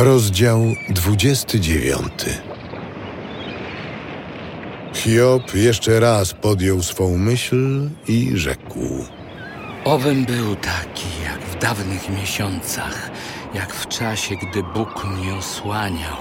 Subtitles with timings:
[0.00, 0.60] Rozdział
[0.90, 2.06] 29
[4.94, 9.04] Hiob jeszcze raz podjął swą myśl i rzekł:
[9.84, 13.10] Owym był taki, jak w dawnych miesiącach,
[13.54, 16.16] jak w czasie, gdy Bóg mnie osłaniał,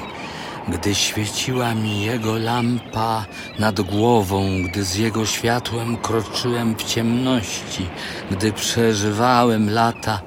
[0.68, 3.26] gdy świeciła mi Jego lampa
[3.60, 7.90] nad głową, gdy z Jego światłem kroczyłem w ciemności,
[8.32, 10.22] gdy przeżywałem lata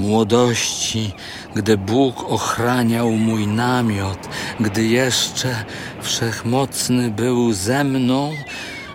[0.00, 1.12] młodości,
[1.54, 4.28] gdy Bóg ochraniał mój namiot,
[4.60, 5.64] gdy jeszcze
[6.02, 8.32] wszechmocny był ze mną,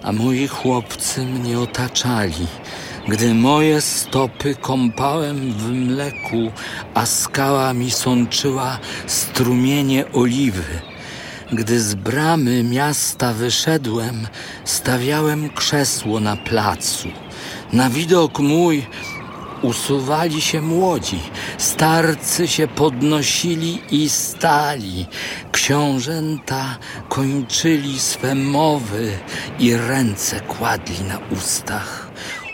[0.04, 2.48] a moi chłopcy mnie otaczali.
[3.08, 6.52] Gdy moje stopy kąpałem w mleku,
[6.94, 10.82] a skała mi sączyła strumienie oliwy.
[11.52, 14.28] Gdy z bramy miasta wyszedłem,
[14.64, 17.08] stawiałem krzesło na placu.
[17.74, 18.86] Na widok mój
[19.66, 21.20] usuwali się młodzi,
[21.58, 25.06] starcy się podnosili i stali,
[25.52, 26.78] książęta
[27.10, 29.12] kończyli swe mowy
[29.60, 32.12] i ręce kładli na ustach.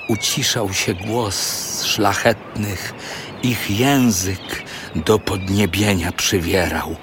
[0.10, 1.38] Uciszał się głos
[1.84, 2.94] szlachetnych,
[3.44, 4.64] ich język
[4.96, 6.96] do podniebienia przywierał.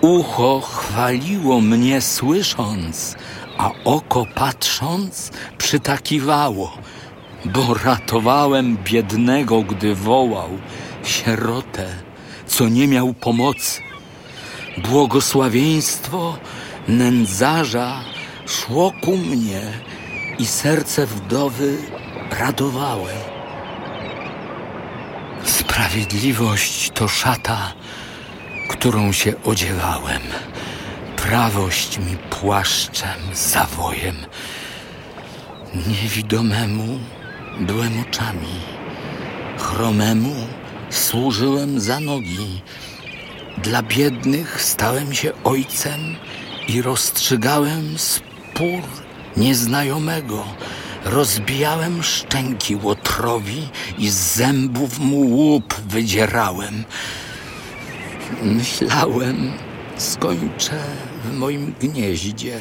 [0.00, 3.16] Ucho chwaliło mnie słysząc,
[3.58, 6.78] a oko patrząc przytakiwało
[7.44, 10.48] bo ratowałem biednego, gdy wołał,
[11.04, 11.86] sierotę,
[12.46, 13.80] co nie miał pomocy.
[14.78, 16.38] Błogosławieństwo
[16.88, 18.04] nędzarza
[18.46, 19.60] szło ku mnie
[20.38, 21.76] i serce wdowy
[22.30, 23.16] radowałem.
[25.44, 27.72] Sprawiedliwość to szata,
[28.70, 30.22] którą się odziewałem.
[31.16, 34.16] Prawość mi płaszczem, zawojem.
[35.88, 36.98] Niewidomemu
[37.60, 38.60] byłem oczami,
[39.58, 40.34] chromemu
[40.90, 42.62] służyłem za nogi.
[43.58, 46.16] Dla biednych stałem się ojcem
[46.68, 48.82] i rozstrzygałem spór
[49.36, 50.44] nieznajomego.
[51.04, 56.84] Rozbijałem szczęki łotrowi i z zębów mu łup wydzierałem.
[58.42, 59.52] Myślałem,
[59.96, 60.80] skończę
[61.24, 62.60] w moim gnieździe.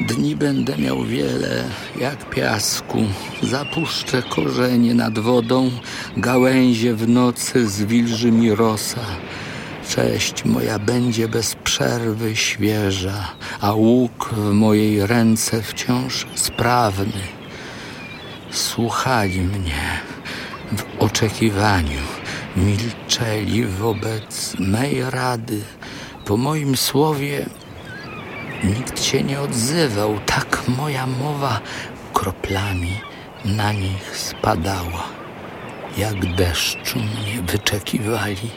[0.00, 1.64] Dni będę miał wiele,
[2.00, 2.98] jak piasku.
[3.42, 5.70] Zapuszczę korzenie nad wodą,
[6.16, 9.00] gałęzie w nocy zwilży mi rosa.
[9.88, 13.28] Cześć moja będzie bez przerwy świeża,
[13.60, 17.20] a łuk w mojej ręce wciąż sprawny.
[18.50, 20.00] Słuchali mnie
[20.76, 22.02] w oczekiwaniu,
[22.56, 25.60] milczeli wobec mej rady.
[26.24, 27.46] Po moim słowie
[28.64, 31.60] Nikt się nie odzywał, tak moja mowa
[32.12, 33.00] kroplami
[33.44, 35.04] na nich spadała.
[35.96, 38.50] Jak deszczu mnie wyczekiwali,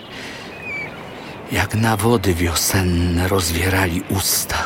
[1.52, 4.58] jak na wody wiosenne rozwierali usta.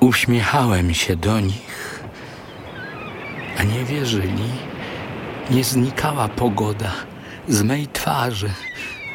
[0.00, 2.02] Uśmiechałem się do nich,
[3.58, 4.50] a nie wierzyli.
[5.50, 6.92] Nie znikała pogoda
[7.48, 8.50] z mej twarzy.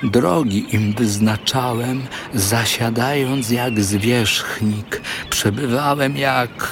[0.03, 2.01] Drogi im wyznaczałem,
[2.33, 5.01] zasiadając jak zwierzchnik.
[5.29, 6.69] Przebywałem jak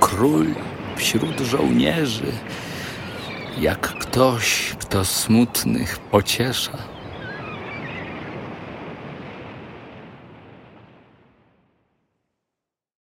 [0.00, 0.46] król
[0.96, 2.32] wśród żołnierzy,
[3.60, 6.78] jak ktoś, kto smutnych pociesza.